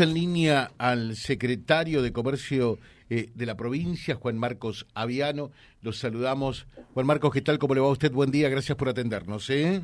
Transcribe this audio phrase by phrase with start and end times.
[0.00, 2.78] Tenemos en línea al secretario de Comercio
[3.10, 5.50] eh, de la provincia, Juan Marcos Aviano.
[5.82, 6.66] Los saludamos.
[6.94, 7.58] Juan Marcos, ¿qué tal?
[7.58, 8.10] ¿Cómo le va a usted?
[8.10, 9.50] Buen día, gracias por atendernos.
[9.50, 9.82] ¿eh?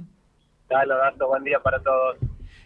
[0.71, 2.17] Dale, buen día para todos.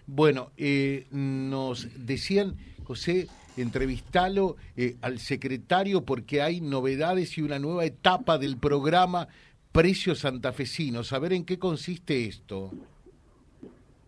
[0.06, 3.26] Bueno, eh, nos decían, José,
[3.56, 9.26] entrevistalo eh, al secretario porque hay novedades y una nueva etapa del programa
[9.72, 11.12] Precios Santafesinos.
[11.12, 12.70] A ver en qué consiste esto.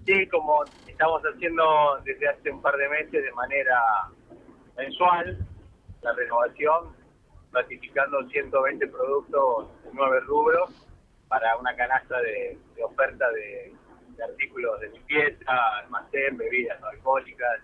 [0.04, 3.80] Sí, como estamos haciendo desde hace un par de meses de manera
[4.76, 5.38] mensual,
[6.02, 6.96] la renovación,
[7.52, 10.70] ratificando 120 productos de nueve rubros
[11.28, 13.72] para una canasta de, oferta de,
[14.24, 17.60] artículos de limpieza, almacén, bebidas no alcohólicas,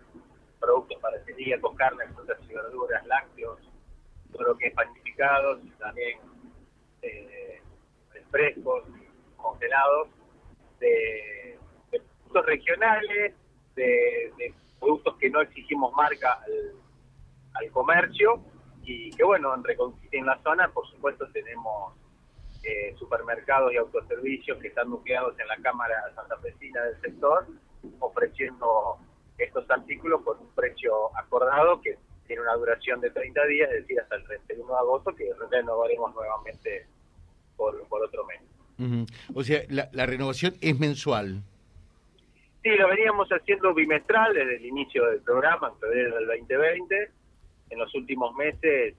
[0.61, 3.59] productos para celíacos, carne, frutas y verduras, lácteos,
[4.31, 6.19] todo lo que es panificados, también
[7.03, 7.61] eh,
[8.31, 8.85] frescos,
[9.37, 10.09] congelados,
[10.79, 11.38] de,
[12.29, 13.35] productos regionales,
[13.75, 16.41] de, productos que no exigimos marca
[17.55, 18.41] al, comercio
[18.85, 19.65] y que bueno, en
[20.13, 21.93] en la zona por supuesto tenemos
[22.63, 27.47] eh, supermercados y autoservicios que están nucleados en la Cámara Santafesina del sector
[27.99, 28.99] ofreciendo
[29.39, 34.01] estos artículos con un precio acordado que tiene una duración de 30 días, es decir,
[34.01, 36.87] hasta el 31 de agosto, que renovaremos nuevamente
[37.57, 38.41] por, por otro mes.
[39.35, 41.43] O sea, la, renovación es mensual.
[42.63, 47.11] Sí, lo veníamos haciendo bimestral desde el inicio del programa, en febrero del 2020.
[47.71, 48.95] En los últimos meses,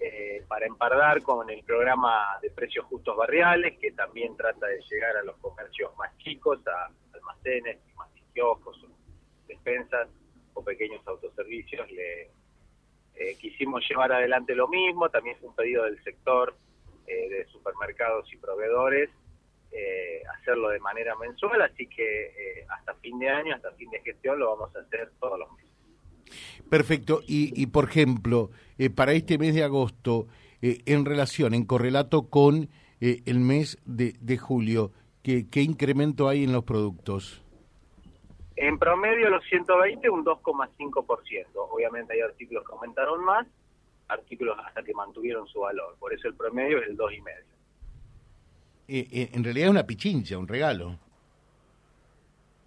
[0.00, 5.16] eh, para empardar con el programa de precios justos barriales, que también trata de llegar
[5.16, 8.84] a los comercios más chicos, a almacenes, más kioscos,
[9.46, 10.08] despensas
[10.54, 12.30] o pequeños autoservicios, le
[13.14, 16.54] eh, quisimos llevar adelante lo mismo, también es un pedido del sector
[17.06, 19.10] eh, de supermercados y proveedores,
[19.74, 24.38] eh, hacerlo de manera mensual, así que hasta fin de año, hasta fin de gestión,
[24.38, 25.70] lo vamos a hacer todos los meses.
[26.70, 28.50] Perfecto, y, y por ejemplo,
[28.94, 30.26] para este mes de agosto,
[30.60, 32.68] en relación, en correlato con
[33.00, 34.92] el mes de, de julio,
[35.22, 37.44] ¿qué, ¿qué incremento hay en los productos?
[38.56, 41.46] En promedio los 120 un 2,5%.
[41.54, 43.46] Obviamente hay artículos que aumentaron más,
[44.08, 45.96] artículos hasta que mantuvieron su valor.
[45.98, 47.53] Por eso el promedio es el 2,5%.
[48.86, 50.98] Eh, eh, en realidad es una pichincha, un regalo.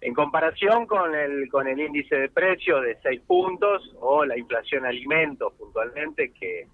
[0.00, 4.84] En comparación con el con el índice de precios de 6 puntos o la inflación
[4.84, 6.66] alimentos puntualmente que,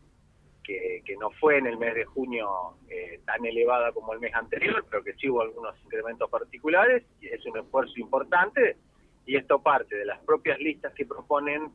[0.63, 2.49] que, no fue en el mes de junio
[2.89, 7.29] eh, tan elevada como el mes anterior, pero que sí hubo algunos incrementos particulares y
[7.29, 8.77] es un esfuerzo importante
[9.27, 11.71] y esto parte de las propias listas que proponen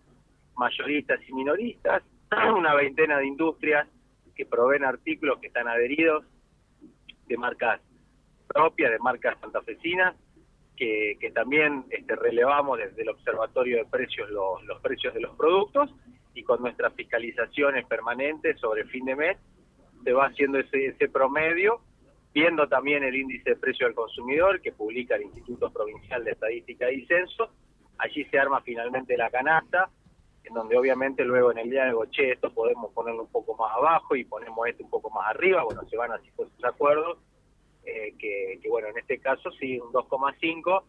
[0.56, 2.04] mayoristas y minoristas,
[2.56, 3.88] una veintena de industrias
[4.36, 6.26] que proveen artículos que están adheridos
[7.30, 7.80] de marcas
[8.48, 10.16] propias, de marcas santafesinas,
[10.76, 15.90] que, también este, relevamos desde el Observatorio de Precios los, los precios de los productos
[16.34, 19.38] y con nuestras fiscalizaciones permanentes sobre fin de mes
[20.04, 21.82] se va haciendo ese, ese promedio
[22.34, 26.92] viendo también el índice de precio del consumidor que publica el Instituto Provincial de Estadística
[26.92, 27.52] y Censo,
[27.98, 29.90] allí se arma finalmente la canasta,
[30.50, 34.16] en donde obviamente luego en el diálogo, che, esto podemos ponerlo un poco más abajo
[34.16, 37.20] y ponemos esto un poco más arriba, bueno, se van así esos acuerdos,
[37.86, 40.84] eh, que, bueno, en este caso sí, un 2,5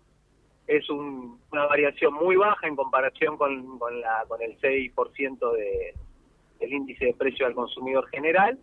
[0.66, 5.94] es una variación muy baja en comparación con, con, la, con el 6% de,
[6.60, 8.58] del índice de precio al consumidor general,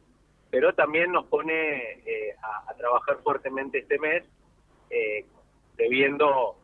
[0.50, 1.54] pero también nos pone
[2.06, 2.36] eh,
[2.68, 4.24] a, trabajar fuertemente este mes,
[4.90, 5.26] eh,
[5.76, 6.56] debiendo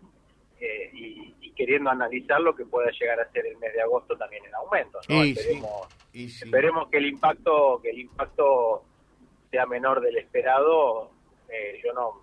[0.60, 4.44] eh, y, queriendo analizar lo que pueda llegar a ser el mes de agosto también
[4.46, 5.00] en aumento.
[6.14, 8.84] esperemos, que el impacto que el impacto
[9.52, 11.12] sea menor del esperado.
[11.84, 12.22] yo no,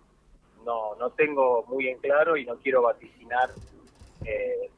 [0.65, 3.51] no no tengo muy en claro y no quiero vaticinar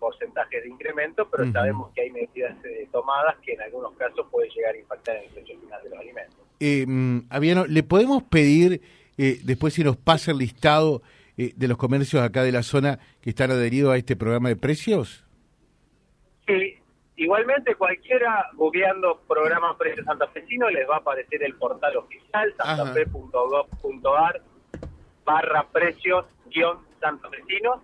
[0.03, 2.57] porcentajes de incremento, pero sabemos que hay medidas
[2.91, 5.99] tomadas que en algunos casos pueden llegar a impactar en el precio final de los
[6.01, 6.39] alimentos.
[6.59, 6.87] Eh,
[7.31, 8.81] Aviano, ¿le podemos pedir,
[9.17, 11.03] eh, después si nos pasa el listado
[11.37, 14.57] eh, de los comercios acá de la zona que están adheridos a este programa de
[14.57, 15.25] precios?
[16.47, 16.79] Sí,
[17.17, 24.43] igualmente cualquiera googleando programa Precios Santafesino les va a aparecer el portal oficial santafe.gov.ar
[25.25, 27.81] barra precios guion santafesinos.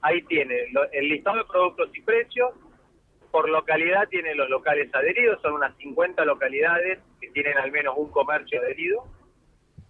[0.00, 0.54] Ahí tiene
[0.92, 2.52] el listado de productos y precios,
[3.30, 8.10] por localidad tiene los locales adheridos, son unas 50 localidades que tienen al menos un
[8.10, 9.04] comercio adherido.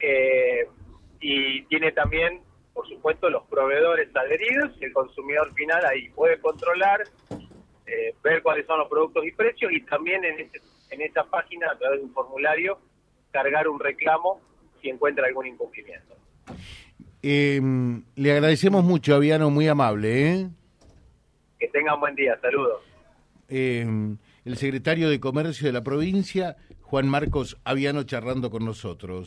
[0.00, 0.68] Eh,
[1.20, 2.40] y tiene también,
[2.78, 8.64] por supuesto, los proveedores adheridos y el consumidor final ahí puede controlar, eh, ver cuáles
[8.66, 10.60] son los productos y precios y también en, ese,
[10.90, 12.78] en esa página, a través de un formulario,
[13.32, 14.40] cargar un reclamo
[14.80, 16.14] si encuentra algún incumplimiento.
[17.20, 17.60] Eh,
[18.14, 20.46] le agradecemos mucho, Aviano, muy amable.
[21.58, 22.80] Que tenga un buen día, saludos.
[23.48, 23.84] eh,
[24.44, 29.26] el secretario de Comercio de la provincia, Juan Marcos Aviano, charlando con nosotros